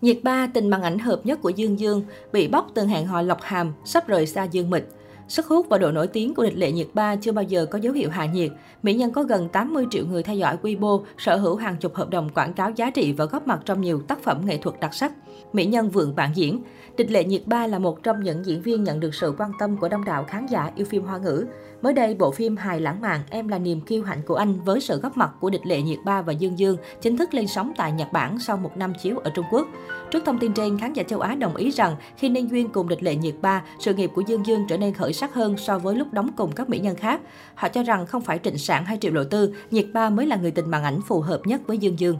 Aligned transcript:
Nhiệt 0.00 0.18
ba 0.22 0.46
tình 0.54 0.70
bằng 0.70 0.82
ảnh 0.82 0.98
hợp 0.98 1.20
nhất 1.24 1.38
của 1.42 1.48
Dương 1.48 1.78
Dương 1.78 2.02
bị 2.32 2.48
bóc 2.48 2.70
từng 2.74 2.88
hẹn 2.88 3.06
hò 3.06 3.22
lọc 3.22 3.42
hàm, 3.42 3.72
sắp 3.84 4.08
rời 4.08 4.26
xa 4.26 4.44
Dương 4.44 4.70
Mịch. 4.70 4.88
Sức 5.28 5.46
hút 5.46 5.66
và 5.68 5.78
độ 5.78 5.90
nổi 5.90 6.06
tiếng 6.06 6.34
của 6.34 6.44
địch 6.44 6.56
lệ 6.56 6.72
nhiệt 6.72 6.88
ba 6.94 7.16
chưa 7.16 7.32
bao 7.32 7.42
giờ 7.42 7.66
có 7.66 7.78
dấu 7.78 7.92
hiệu 7.92 8.10
hạ 8.10 8.26
nhiệt. 8.26 8.50
Mỹ 8.82 8.94
nhân 8.94 9.10
có 9.10 9.22
gần 9.22 9.48
80 9.48 9.86
triệu 9.90 10.06
người 10.06 10.22
theo 10.22 10.36
dõi 10.36 10.56
Weibo, 10.62 11.02
sở 11.18 11.36
hữu 11.36 11.56
hàng 11.56 11.76
chục 11.76 11.94
hợp 11.94 12.10
đồng 12.10 12.28
quảng 12.28 12.52
cáo 12.52 12.70
giá 12.70 12.90
trị 12.90 13.12
và 13.12 13.24
góp 13.24 13.46
mặt 13.46 13.60
trong 13.64 13.80
nhiều 13.80 14.00
tác 14.08 14.22
phẩm 14.22 14.40
nghệ 14.44 14.56
thuật 14.56 14.80
đặc 14.80 14.94
sắc. 14.94 15.12
Mỹ 15.52 15.66
nhân 15.66 15.90
vượng 15.90 16.14
bạn 16.14 16.30
diễn. 16.34 16.62
Địch 16.96 17.10
lệ 17.10 17.24
nhiệt 17.24 17.42
ba 17.46 17.66
là 17.66 17.78
một 17.78 18.02
trong 18.02 18.20
những 18.20 18.46
diễn 18.46 18.62
viên 18.62 18.84
nhận 18.84 19.00
được 19.00 19.14
sự 19.14 19.34
quan 19.38 19.50
tâm 19.58 19.76
của 19.76 19.88
đông 19.88 20.04
đảo 20.04 20.24
khán 20.24 20.46
giả 20.46 20.70
yêu 20.76 20.86
phim 20.90 21.02
hoa 21.02 21.18
ngữ. 21.18 21.46
Mới 21.82 21.92
đây, 21.92 22.14
bộ 22.14 22.30
phim 22.30 22.56
hài 22.56 22.80
lãng 22.80 23.00
mạn 23.00 23.20
Em 23.30 23.48
là 23.48 23.58
niềm 23.58 23.80
kiêu 23.80 24.02
hãnh 24.02 24.22
của 24.22 24.34
anh 24.34 24.60
với 24.64 24.80
sự 24.80 25.00
góp 25.00 25.16
mặt 25.16 25.30
của 25.40 25.50
địch 25.50 25.66
lệ 25.66 25.82
nhiệt 25.82 25.98
ba 26.04 26.22
và 26.22 26.32
Dương 26.32 26.58
Dương 26.58 26.76
chính 27.00 27.16
thức 27.16 27.34
lên 27.34 27.46
sóng 27.46 27.72
tại 27.76 27.92
Nhật 27.92 28.08
Bản 28.12 28.38
sau 28.38 28.56
một 28.56 28.76
năm 28.76 28.92
chiếu 29.02 29.18
ở 29.18 29.30
Trung 29.34 29.44
Quốc. 29.50 29.68
Trước 30.10 30.24
thông 30.24 30.38
tin 30.38 30.52
trên, 30.52 30.78
khán 30.78 30.92
giả 30.92 31.02
châu 31.02 31.20
Á 31.20 31.34
đồng 31.34 31.56
ý 31.56 31.70
rằng 31.70 31.96
khi 32.16 32.28
nên 32.28 32.46
duyên 32.46 32.68
cùng 32.68 32.88
địch 32.88 33.02
lệ 33.02 33.14
nhiệt 33.14 33.34
ba, 33.42 33.62
sự 33.78 33.94
nghiệp 33.94 34.10
của 34.14 34.22
Dương 34.26 34.46
Dương 34.46 34.64
trở 34.68 34.76
nên 34.76 34.94
khởi 34.94 35.12
sắc 35.18 35.34
hơn 35.34 35.56
so 35.56 35.78
với 35.78 35.96
lúc 35.96 36.12
đóng 36.12 36.30
cùng 36.36 36.52
các 36.52 36.68
mỹ 36.68 36.78
nhân 36.78 36.96
khác. 36.96 37.20
Họ 37.54 37.68
cho 37.68 37.82
rằng 37.82 38.06
không 38.06 38.22
phải 38.22 38.38
Trịnh 38.42 38.58
Sản 38.58 38.84
hay 38.84 38.98
Triệu 39.00 39.12
Lộ 39.12 39.24
Tư, 39.24 39.54
nhiệt 39.70 39.86
ba 39.92 40.10
mới 40.10 40.26
là 40.26 40.36
người 40.36 40.50
tình 40.50 40.70
màn 40.70 40.84
ảnh 40.84 41.00
phù 41.06 41.20
hợp 41.20 41.40
nhất 41.44 41.60
với 41.66 41.78
Dương 41.78 41.98
Dương. 41.98 42.18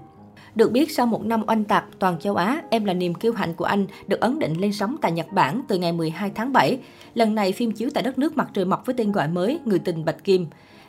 Được 0.55 0.73
biết, 0.73 0.91
sau 0.91 1.07
một 1.07 1.25
năm 1.25 1.45
oanh 1.47 1.65
tạc 1.65 1.85
toàn 1.99 2.19
châu 2.19 2.37
Á, 2.37 2.63
Em 2.71 2.85
là 2.85 2.95
niềm 2.95 3.15
kiêu 3.15 3.33
hạnh 3.33 3.55
của 3.55 3.65
anh 3.65 3.87
được 4.07 4.21
ấn 4.21 4.39
định 4.39 4.61
lên 4.61 4.73
sóng 4.73 4.97
tại 5.01 5.13
Nhật 5.13 5.33
Bản 5.33 5.63
từ 5.69 5.79
ngày 5.79 5.93
12 5.93 6.31
tháng 6.35 6.53
7. 6.53 6.79
Lần 7.15 7.35
này, 7.35 7.53
phim 7.53 7.73
chiếu 7.73 7.91
tại 7.95 8.03
đất 8.03 8.19
nước 8.19 8.37
mặt 8.37 8.49
trời 8.55 8.65
mọc 8.65 8.87
với 8.87 8.95
tên 8.99 9.13
gọi 9.13 9.29
mới 9.29 9.59
Người 9.65 9.79
tình 9.79 10.05
Bạch 10.05 10.25
Kim. 10.25 10.47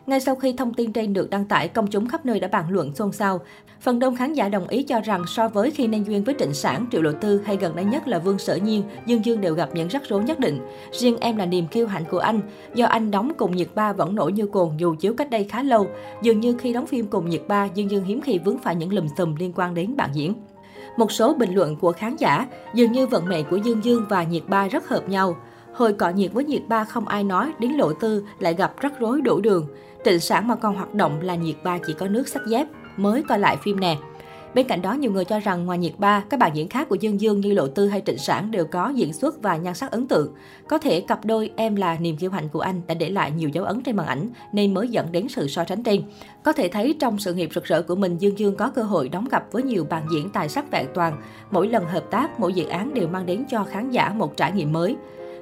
Ngay 0.10 0.20
sau 0.20 0.36
khi 0.36 0.54
thông 0.54 0.74
tin 0.74 0.94
trên 0.94 1.14
được 1.14 1.30
đăng 1.30 1.46
tải, 1.46 1.68
công 1.68 1.88
chúng 1.88 2.08
khắp 2.08 2.26
nơi 2.26 2.40
đã 2.40 2.48
bàn 2.48 2.66
luận 2.70 2.96
xôn 2.96 3.12
xao. 3.12 3.40
Phần 3.82 4.00
đông 4.00 4.16
khán 4.16 4.34
giả 4.34 4.50
đồng 4.50 4.68
ý 4.68 4.84
cho 4.84 5.00
rằng 5.00 5.24
so 5.28 5.48
với 5.48 5.72
khi 5.72 5.88
nên 5.88 6.04
duyên 6.04 6.24
với 6.24 6.36
Trịnh 6.40 6.54
Sản, 6.54 6.86
Triệu 6.92 7.02
Lộ 7.02 7.12
Tư 7.12 7.42
hay 7.46 7.58
gần 7.58 7.76
đây 7.76 7.86
nhất 7.86 8.08
là 8.08 8.20
Vương 8.20 8.40
Sở 8.40 8.56
Nhiên, 8.56 8.84
Dương 9.06 9.26
Dương 9.26 9.42
đều 9.42 9.54
gặp 9.54 9.70
những 9.74 9.88
rắc 9.88 10.04
rối 10.10 10.24
nhất 10.24 10.40
định. 10.40 10.60
Riêng 10.92 11.18
em 11.18 11.38
là 11.38 11.46
niềm 11.46 11.68
kiêu 11.68 11.88
hãnh 11.88 12.06
của 12.06 12.18
anh, 12.20 12.42
do 12.76 12.86
anh 12.86 13.12
đóng 13.12 13.32
cùng 13.38 13.56
Nhiệt 13.56 13.68
Ba 13.76 13.94
vẫn 13.94 14.16
nổi 14.16 14.32
như 14.32 14.48
cồn 14.48 14.78
dù 14.78 14.96
chiếu 14.96 15.14
cách 15.14 15.30
đây 15.30 15.44
khá 15.44 15.64
lâu. 15.64 15.88
Dường 16.22 16.40
như 16.40 16.56
khi 16.60 16.74
đóng 16.74 16.88
phim 16.88 17.08
cùng 17.08 17.30
Nhiệt 17.30 17.42
Ba, 17.48 17.66
Dương 17.66 17.92
Dương 17.92 18.04
hiếm 18.04 18.22
khi 18.22 18.40
vướng 18.40 18.58
phải 18.58 18.76
những 18.76 18.94
lùm 18.94 19.08
xùm 19.18 19.36
liên 19.36 19.54
quan 19.56 19.74
đến 19.74 19.96
bạn 19.98 20.10
diễn. 20.14 20.34
Một 20.98 21.12
số 21.12 21.34
bình 21.34 21.54
luận 21.54 21.76
của 21.76 21.92
khán 21.92 22.16
giả, 22.16 22.48
dường 22.74 22.92
như 22.92 23.08
vận 23.08 23.26
mệnh 23.26 23.46
của 23.50 23.58
Dương 23.58 23.84
Dương 23.84 24.06
và 24.10 24.24
Nhiệt 24.24 24.44
Ba 24.48 24.68
rất 24.68 24.88
hợp 24.88 25.10
nhau. 25.10 25.36
Hồi 25.74 25.94
cọ 25.94 26.10
nhiệt 26.10 26.34
với 26.34 26.44
nhiệt 26.44 26.62
ba 26.68 26.84
không 26.84 27.08
ai 27.08 27.24
nói, 27.24 27.52
đến 27.60 27.72
lộ 27.72 27.94
tư 27.94 28.24
lại 28.40 28.54
gặp 28.54 28.74
rắc 28.82 29.00
rối 29.00 29.22
đổ 29.22 29.42
đường. 29.42 29.68
Trịnh 30.06 30.20
sản 30.20 30.48
mà 30.48 30.56
còn 30.56 30.76
hoạt 30.76 30.94
động 30.94 31.22
là 31.22 31.36
nhiệt 31.36 31.56
ba 31.64 31.78
chỉ 31.88 31.94
có 31.94 32.08
nước 32.08 32.28
sắc 32.28 32.42
dép, 32.48 32.68
mới 32.98 33.24
coi 33.24 33.40
lại 33.40 33.58
phim 33.64 33.80
nè. 33.80 33.98
Bên 34.54 34.68
cạnh 34.68 34.82
đó, 34.82 34.94
nhiều 34.94 35.12
người 35.12 35.26
cho 35.26 35.40
rằng 35.40 35.66
ngoài 35.66 35.78
nhiệt 35.78 35.94
ba, 35.98 36.24
các 36.30 36.40
bạn 36.40 36.52
diễn 36.56 36.70
khác 36.70 36.90
của 36.90 36.96
Dương 36.96 37.22
Dương 37.22 37.40
như 37.40 37.54
Lộ 37.54 37.68
Tư 37.68 37.88
hay 37.88 38.02
Trịnh 38.06 38.18
Sản 38.18 38.52
đều 38.52 38.66
có 38.66 38.90
diễn 38.90 39.14
xuất 39.14 39.42
và 39.42 39.58
nhan 39.58 39.74
sắc 39.74 39.92
ấn 39.92 40.08
tượng. 40.08 40.34
Có 40.68 40.78
thể 40.78 41.02
cặp 41.02 41.26
đôi 41.26 41.52
em 41.56 41.76
là 41.76 41.98
niềm 42.00 42.18
kiêu 42.18 42.32
hãnh 42.32 42.50
của 42.50 42.60
anh 42.60 42.82
đã 42.88 42.94
để 42.94 43.10
lại 43.10 43.32
nhiều 43.32 43.50
dấu 43.50 43.66
ấn 43.66 43.82
trên 43.82 43.96
màn 43.96 44.08
ảnh 44.08 44.30
nên 44.54 44.74
mới 44.74 44.88
dẫn 44.88 45.12
đến 45.12 45.28
sự 45.30 45.48
so 45.48 45.64
sánh 45.70 45.84
trên. 45.84 46.02
Có 46.44 46.54
thể 46.54 46.68
thấy 46.68 46.96
trong 47.00 47.20
sự 47.20 47.34
nghiệp 47.34 47.50
rực 47.56 47.64
rỡ 47.64 47.82
của 47.82 47.96
mình, 47.96 48.18
Dương 48.18 48.40
Dương 48.40 48.56
có 48.56 48.70
cơ 48.70 48.84
hội 48.84 49.10
đóng 49.10 49.26
cặp 49.26 49.52
với 49.52 49.64
nhiều 49.64 49.86
bạn 49.90 50.04
diễn 50.14 50.30
tài 50.30 50.50
sắc 50.50 50.72
vẹn 50.72 50.86
toàn. 50.94 51.22
Mỗi 51.52 51.68
lần 51.68 51.86
hợp 51.86 52.04
tác, 52.12 52.40
mỗi 52.40 52.54
dự 52.54 52.66
án 52.66 52.94
đều 52.94 53.08
mang 53.08 53.26
đến 53.26 53.46
cho 53.50 53.64
khán 53.64 53.92
giả 53.92 54.10
một 54.10 54.38
trải 54.38 54.52
nghiệm 54.52 54.74
mới 54.74 54.96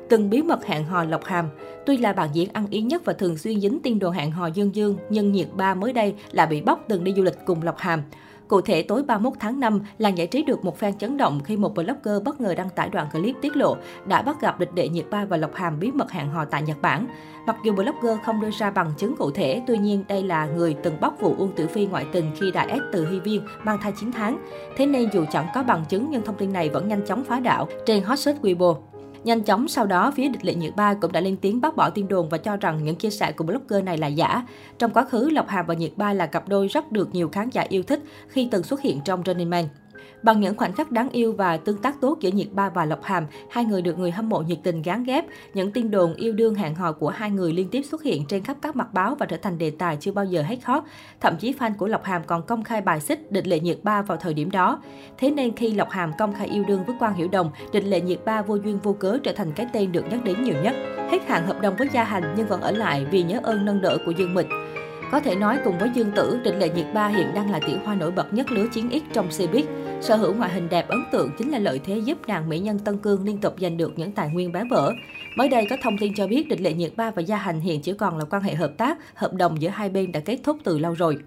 từng 0.10 0.30
bí 0.30 0.42
mật 0.42 0.66
hẹn 0.66 0.86
hò 0.86 1.04
Lộc 1.04 1.24
Hàm. 1.24 1.50
Tuy 1.86 1.98
là 1.98 2.14
bạn 2.14 2.30
diễn 2.34 2.50
ăn 2.54 2.68
ý 2.70 2.82
nhất 2.82 3.06
và 3.06 3.14
thường 3.14 3.38
xuyên 3.38 3.60
dính 3.60 3.80
tin 3.80 4.00
đồn 4.00 4.14
hẹn 4.14 4.32
hò 4.32 4.48
Dương 4.48 4.76
Dương, 4.76 4.98
nhưng 5.10 5.32
nhiệt 5.32 5.48
ba 5.54 5.74
mới 5.74 5.94
đây 5.94 6.16
là 6.32 6.46
bị 6.46 6.62
bóc 6.62 6.86
từng 6.88 7.04
đi 7.04 7.14
du 7.18 7.24
lịch 7.24 7.38
cùng 7.46 7.64
Lộc 7.64 7.78
Hàm. 7.78 8.02
Cụ 8.48 8.62
thể, 8.62 8.82
tối 8.82 9.04
31 9.04 9.34
tháng 9.40 9.60
5, 9.60 9.82
làng 9.98 10.18
giải 10.18 10.28
trí 10.28 10.44
được 10.44 10.66
một 10.66 10.80
fan 10.80 10.92
chấn 11.00 11.18
động 11.18 11.40
khi 11.44 11.58
một 11.58 11.76
blogger 11.76 12.24
bất 12.24 12.42
ngờ 12.42 12.56
đăng 12.56 12.70
tải 12.70 12.90
đoạn 12.90 13.08
clip 13.12 13.36
tiết 13.42 13.58
lộ 13.58 13.78
đã 14.06 14.22
bắt 14.22 14.42
gặp 14.42 14.60
địch 14.60 14.74
đệ 14.74 14.90
Nhiệt 14.90 15.06
Ba 15.10 15.26
và 15.26 15.38
Lộc 15.38 15.56
Hàm 15.56 15.80
bí 15.80 15.92
mật 15.92 16.12
hẹn 16.12 16.30
hò 16.30 16.46
tại 16.46 16.62
Nhật 16.62 16.82
Bản. 16.82 17.08
Mặc 17.46 17.56
dù 17.64 17.74
blogger 17.74 18.18
không 18.26 18.42
đưa 18.42 18.50
ra 18.52 18.72
bằng 18.72 18.92
chứng 18.98 19.16
cụ 19.16 19.32
thể, 19.32 19.62
tuy 19.68 19.78
nhiên 19.78 20.04
đây 20.08 20.24
là 20.24 20.46
người 20.46 20.76
từng 20.84 21.00
bóc 21.02 21.18
vụ 21.20 21.36
Uông 21.38 21.52
Tử 21.56 21.68
Phi 21.68 21.86
ngoại 21.86 22.06
tình 22.12 22.32
khi 22.40 22.52
đại 22.52 22.80
S 22.80 22.94
từ 22.94 23.08
Hy 23.10 23.20
Viên 23.20 23.42
mang 23.64 23.78
thai 23.82 23.94
9 24.00 24.12
tháng. 24.12 24.38
Thế 24.78 24.86
nên 24.86 25.10
dù 25.14 25.26
chẳng 25.32 25.48
có 25.56 25.64
bằng 25.64 25.86
chứng 25.90 26.08
nhưng 26.12 26.22
thông 26.22 26.36
tin 26.36 26.54
này 26.54 26.70
vẫn 26.70 26.88
nhanh 26.88 27.06
chóng 27.06 27.24
phá 27.24 27.40
đảo 27.40 27.68
trên 27.86 28.04
hot 28.04 28.20
search 28.20 28.42
Weibo. 28.42 28.76
Nhanh 29.28 29.44
chóng 29.44 29.68
sau 29.68 29.86
đó, 29.86 30.12
phía 30.16 30.30
địch 30.30 30.46
lệ 30.46 30.56
nhiệt 30.56 30.76
ba 30.76 30.94
cũng 30.94 31.12
đã 31.12 31.20
lên 31.20 31.38
tiếng 31.38 31.62
bác 31.62 31.76
bỏ 31.76 31.90
tin 31.90 32.08
đồn 32.08 32.30
và 32.30 32.38
cho 32.38 32.58
rằng 32.58 32.84
những 32.84 32.96
chia 32.96 33.10
sẻ 33.10 33.32
của 33.32 33.44
blogger 33.44 33.84
này 33.84 33.98
là 33.98 34.08
giả. 34.08 34.44
Trong 34.80 34.94
quá 34.94 35.06
khứ, 35.06 35.30
Lộc 35.30 35.48
hà 35.48 35.64
và 35.64 35.74
Nhiệt 35.74 35.92
Ba 35.96 36.14
là 36.14 36.26
cặp 36.26 36.50
đôi 36.50 36.68
rất 36.68 36.92
được 36.92 37.16
nhiều 37.16 37.30
khán 37.30 37.50
giả 37.50 37.66
yêu 37.70 37.84
thích 37.84 38.04
khi 38.28 38.48
từng 38.52 38.64
xuất 38.64 38.82
hiện 38.82 39.02
trong 39.06 39.24
Running 39.26 39.50
Man. 39.50 39.68
Bằng 40.24 40.40
những 40.40 40.58
khoảnh 40.58 40.74
khắc 40.74 40.92
đáng 40.92 41.10
yêu 41.10 41.34
và 41.34 41.58
tương 41.58 41.78
tác 41.78 42.02
tốt 42.02 42.18
giữa 42.22 42.30
Nhiệt 42.32 42.48
Ba 42.52 42.70
và 42.70 42.86
Lộc 42.86 43.04
Hàm, 43.04 43.26
hai 43.50 43.66
người 43.66 43.82
được 43.82 44.00
người 44.00 44.12
hâm 44.12 44.30
mộ 44.30 44.40
nhiệt 44.40 44.58
tình 44.64 44.82
gán 44.82 45.04
ghép. 45.04 45.26
Những 45.54 45.72
tin 45.72 45.92
đồn 45.92 46.14
yêu 46.14 46.34
đương 46.34 46.56
hẹn 46.56 46.76
hò 46.76 46.92
của 46.92 47.10
hai 47.10 47.32
người 47.32 47.54
liên 47.54 47.70
tiếp 47.70 47.82
xuất 47.82 48.04
hiện 48.04 48.26
trên 48.26 48.44
khắp 48.44 48.58
các 48.62 48.76
mặt 48.76 48.94
báo 48.94 49.16
và 49.16 49.26
trở 49.26 49.38
thành 49.38 49.58
đề 49.58 49.70
tài 49.70 49.98
chưa 50.00 50.12
bao 50.12 50.26
giờ 50.26 50.42
hết 50.42 50.58
hot. 50.64 50.84
Thậm 51.20 51.38
chí 51.40 51.54
fan 51.60 51.72
của 51.78 51.88
Lộc 51.88 52.04
Hàm 52.04 52.24
còn 52.24 52.44
công 52.44 52.64
khai 52.64 52.82
bài 52.82 53.00
xích 53.00 53.32
địch 53.32 53.48
lệ 53.48 53.60
Nhiệt 53.60 53.80
Ba 53.84 54.02
vào 54.02 54.18
thời 54.18 54.34
điểm 54.34 54.52
đó. 54.52 54.82
Thế 55.18 55.32
nên 55.32 55.56
khi 55.56 55.72
Lộc 55.72 55.90
Hàm 55.90 56.12
công 56.18 56.34
khai 56.34 56.48
yêu 56.48 56.64
đương 56.68 56.84
với 56.88 56.96
Quang 57.00 57.14
Hiểu 57.14 57.28
Đồng, 57.28 57.52
địch 57.74 57.86
lệ 57.86 58.02
Nhiệt 58.02 58.20
Ba 58.26 58.42
vô 58.42 58.56
duyên 58.56 58.80
vô 58.84 58.94
cớ 58.94 59.18
trở 59.24 59.32
thành 59.32 59.52
cái 59.56 59.68
tên 59.74 59.92
được 59.92 60.06
nhắc 60.12 60.24
đến 60.24 60.44
nhiều 60.44 60.56
nhất. 60.64 60.76
Hết 61.12 61.28
hạn 61.28 61.48
hợp 61.48 61.62
đồng 61.62 61.76
với 61.76 61.88
Gia 61.94 62.04
Hành 62.04 62.34
nhưng 62.38 62.48
vẫn 62.48 62.62
ở 62.62 62.72
lại 62.72 63.06
vì 63.12 63.24
nhớ 63.24 63.40
ơn 63.44 63.66
nâng 63.66 63.82
đỡ 63.82 63.98
của 64.06 64.12
Dương 64.12 64.34
Mịch. 64.34 64.48
Có 65.12 65.20
thể 65.20 65.36
nói 65.36 65.60
cùng 65.64 65.78
với 65.80 65.90
Dương 65.94 66.12
Tử, 66.16 66.40
Trịnh 66.46 66.60
Lệ 66.60 66.70
Nhiệt 66.70 66.86
Ba 66.94 67.08
hiện 67.08 67.28
đang 67.36 67.52
là 67.52 67.60
tiểu 67.68 67.78
hoa 67.86 67.96
nổi 67.96 68.12
bật 68.12 68.34
nhất 68.34 68.52
lứa 68.52 68.68
chiến 68.74 68.90
X 68.92 69.14
trong 69.14 69.30
showbiz. 69.30 69.64
Sở 70.02 70.16
hữu 70.16 70.34
ngoại 70.34 70.52
hình 70.54 70.70
đẹp 70.70 70.88
ấn 70.88 71.04
tượng 71.12 71.30
chính 71.38 71.52
là 71.52 71.60
lợi 71.60 71.80
thế 71.86 71.98
giúp 71.98 72.18
nàng 72.28 72.50
mỹ 72.50 72.60
nhân 72.60 72.80
Tân 72.80 72.98
Cương 72.98 73.26
liên 73.26 73.38
tục 73.38 73.56
giành 73.62 73.78
được 73.78 74.00
những 74.00 74.12
tài 74.12 74.30
nguyên 74.30 74.52
bán 74.52 74.70
bở. 74.70 74.92
Mới 75.36 75.50
đây 75.50 75.68
có 75.70 75.78
thông 75.84 75.98
tin 75.98 76.14
cho 76.14 76.28
biết 76.28 76.46
Trịnh 76.50 76.64
Lệ 76.64 76.74
Nhiệt 76.74 76.92
Ba 76.96 77.12
và 77.12 77.22
Gia 77.22 77.38
Hành 77.38 77.60
hiện 77.60 77.82
chỉ 77.82 77.94
còn 77.94 78.18
là 78.18 78.26
quan 78.30 78.42
hệ 78.42 78.56
hợp 78.56 78.72
tác, 78.78 78.98
hợp 79.16 79.34
đồng 79.34 79.62
giữa 79.62 79.70
hai 79.70 79.90
bên 79.90 80.12
đã 80.12 80.20
kết 80.20 80.40
thúc 80.44 80.58
từ 80.64 80.80
lâu 80.80 80.94
rồi. 80.94 81.18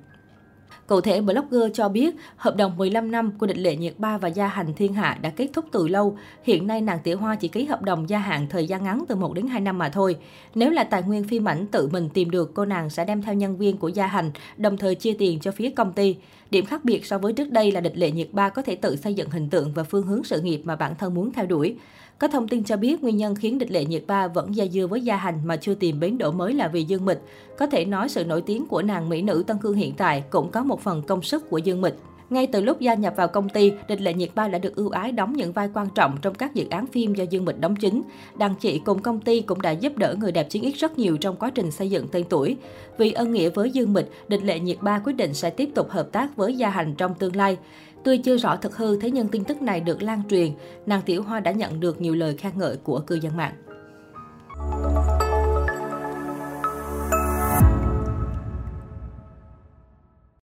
Cụ 0.86 1.00
thể, 1.00 1.20
blogger 1.20 1.70
cho 1.74 1.88
biết 1.88 2.14
hợp 2.36 2.56
đồng 2.56 2.76
15 2.76 3.10
năm 3.10 3.32
của 3.38 3.46
địch 3.46 3.58
lệ 3.58 3.76
nhiệt 3.76 3.94
ba 3.98 4.18
và 4.18 4.28
gia 4.28 4.46
hành 4.46 4.74
thiên 4.74 4.94
hạ 4.94 5.18
đã 5.22 5.30
kết 5.30 5.48
thúc 5.52 5.64
từ 5.72 5.88
lâu. 5.88 6.16
Hiện 6.42 6.66
nay 6.66 6.80
nàng 6.80 6.98
tiểu 7.04 7.18
hoa 7.18 7.36
chỉ 7.36 7.48
ký 7.48 7.64
hợp 7.64 7.82
đồng 7.82 8.08
gia 8.08 8.18
hạn 8.18 8.46
thời 8.50 8.66
gian 8.66 8.84
ngắn 8.84 9.04
từ 9.08 9.16
1 9.16 9.34
đến 9.34 9.46
2 9.46 9.60
năm 9.60 9.78
mà 9.78 9.88
thôi. 9.88 10.16
Nếu 10.54 10.70
là 10.70 10.84
tài 10.84 11.02
nguyên 11.02 11.24
phim 11.24 11.48
ảnh 11.48 11.66
tự 11.66 11.88
mình 11.92 12.08
tìm 12.14 12.30
được, 12.30 12.54
cô 12.54 12.64
nàng 12.64 12.90
sẽ 12.90 13.04
đem 13.04 13.22
theo 13.22 13.34
nhân 13.34 13.56
viên 13.56 13.76
của 13.76 13.88
gia 13.88 14.06
hành, 14.06 14.30
đồng 14.56 14.76
thời 14.76 14.94
chia 14.94 15.12
tiền 15.18 15.40
cho 15.40 15.52
phía 15.52 15.70
công 15.70 15.92
ty. 15.92 16.16
Điểm 16.50 16.66
khác 16.66 16.84
biệt 16.84 17.06
so 17.06 17.18
với 17.18 17.32
trước 17.32 17.50
đây 17.50 17.72
là 17.72 17.80
địch 17.80 17.96
lệ 17.96 18.10
nhiệt 18.10 18.28
ba 18.32 18.48
có 18.48 18.62
thể 18.62 18.76
tự 18.76 18.96
xây 18.96 19.14
dựng 19.14 19.30
hình 19.30 19.50
tượng 19.50 19.72
và 19.72 19.84
phương 19.84 20.06
hướng 20.06 20.24
sự 20.24 20.40
nghiệp 20.40 20.60
mà 20.64 20.76
bản 20.76 20.94
thân 20.94 21.14
muốn 21.14 21.32
theo 21.32 21.46
đuổi. 21.46 21.76
Có 22.18 22.28
thông 22.28 22.48
tin 22.48 22.64
cho 22.64 22.76
biết 22.76 23.02
nguyên 23.02 23.16
nhân 23.16 23.34
khiến 23.34 23.58
địch 23.58 23.70
lệ 23.70 23.84
nhiệt 23.84 24.04
ba 24.06 24.28
vẫn 24.28 24.54
dây 24.56 24.68
dưa 24.68 24.86
với 24.86 25.00
gia 25.00 25.16
hành 25.16 25.40
mà 25.44 25.56
chưa 25.56 25.74
tìm 25.74 26.00
bến 26.00 26.18
đỗ 26.18 26.30
mới 26.30 26.54
là 26.54 26.68
vì 26.68 26.84
Dương 26.84 27.04
Mịch. 27.04 27.18
Có 27.58 27.66
thể 27.66 27.84
nói 27.84 28.08
sự 28.08 28.24
nổi 28.24 28.42
tiếng 28.42 28.66
của 28.66 28.82
nàng 28.82 29.08
mỹ 29.08 29.22
nữ 29.22 29.44
Tân 29.46 29.58
Cương 29.58 29.74
hiện 29.74 29.94
tại 29.96 30.24
cũng 30.30 30.50
có 30.50 30.59
có 30.60 30.64
một 30.64 30.80
phần 30.80 31.02
công 31.02 31.22
sức 31.22 31.50
của 31.50 31.58
Dương 31.58 31.80
Mịch. 31.80 31.94
Ngay 32.30 32.46
từ 32.46 32.60
lúc 32.60 32.80
gia 32.80 32.94
nhập 32.94 33.14
vào 33.16 33.28
công 33.28 33.48
ty, 33.48 33.72
Địch 33.88 34.00
Lệ 34.00 34.14
Nhiệt 34.14 34.30
Ba 34.34 34.48
đã 34.48 34.58
được 34.58 34.76
ưu 34.76 34.90
ái 34.90 35.12
đóng 35.12 35.32
những 35.32 35.52
vai 35.52 35.68
quan 35.74 35.88
trọng 35.94 36.16
trong 36.22 36.34
các 36.34 36.54
dự 36.54 36.66
án 36.70 36.86
phim 36.86 37.14
do 37.14 37.24
Dương 37.30 37.44
Mịch 37.44 37.60
đóng 37.60 37.76
chính. 37.76 38.02
Đàn 38.38 38.54
chị 38.54 38.78
cùng 38.84 39.02
công 39.02 39.20
ty 39.20 39.40
cũng 39.40 39.62
đã 39.62 39.70
giúp 39.70 39.96
đỡ 39.96 40.14
người 40.18 40.32
đẹp 40.32 40.50
chiến 40.50 40.62
ích 40.62 40.76
rất 40.76 40.98
nhiều 40.98 41.16
trong 41.16 41.36
quá 41.36 41.50
trình 41.50 41.70
xây 41.70 41.90
dựng 41.90 42.08
tên 42.08 42.24
tuổi. 42.28 42.56
Vì 42.98 43.12
ân 43.12 43.32
nghĩa 43.32 43.48
với 43.48 43.70
Dương 43.70 43.92
Mịch, 43.92 44.10
Địch 44.28 44.44
Lệ 44.44 44.58
Nhiệt 44.60 44.76
Ba 44.80 44.98
quyết 44.98 45.16
định 45.16 45.34
sẽ 45.34 45.50
tiếp 45.50 45.70
tục 45.74 45.90
hợp 45.90 46.08
tác 46.12 46.36
với 46.36 46.56
Gia 46.56 46.70
Hành 46.70 46.94
trong 46.94 47.14
tương 47.14 47.36
lai. 47.36 47.56
Tuy 48.04 48.18
chưa 48.18 48.36
rõ 48.36 48.56
thực 48.56 48.76
hư, 48.76 49.00
thế 49.00 49.10
nhưng 49.10 49.28
tin 49.28 49.44
tức 49.44 49.62
này 49.62 49.80
được 49.80 50.02
lan 50.02 50.22
truyền, 50.30 50.52
nàng 50.86 51.02
Tiểu 51.02 51.22
Hoa 51.22 51.40
đã 51.40 51.50
nhận 51.52 51.80
được 51.80 52.00
nhiều 52.00 52.14
lời 52.14 52.36
khen 52.36 52.52
ngợi 52.56 52.76
của 52.76 53.00
cư 53.00 53.14
dân 53.14 53.36
mạng. 53.36 53.52